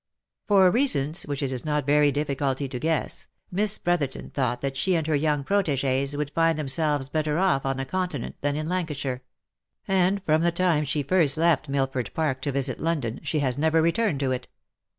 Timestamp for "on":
7.67-7.77